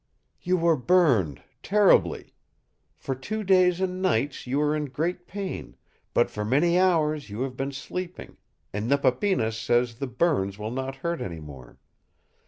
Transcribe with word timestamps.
"You 0.41 0.57
were 0.57 0.75
burned 0.77 1.43
terribly. 1.61 2.33
For 2.97 3.13
two 3.13 3.43
days 3.43 3.79
and 3.79 4.01
nights 4.01 4.47
you 4.47 4.57
were 4.57 4.75
in 4.75 4.85
great 4.85 5.27
pain, 5.27 5.75
but 6.15 6.31
for 6.31 6.43
many 6.43 6.79
hours 6.79 7.29
you 7.29 7.41
have 7.41 7.55
been 7.55 7.71
sleeping, 7.71 8.37
and 8.73 8.89
Nepapinas 8.89 9.59
says 9.59 9.99
the 9.99 10.07
burns 10.07 10.57
will 10.57 10.71
not 10.71 10.95
hurt 11.05 11.21
any 11.21 11.39
more. 11.39 11.77